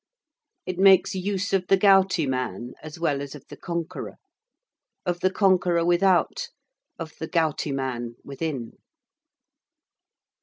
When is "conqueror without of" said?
5.29-7.13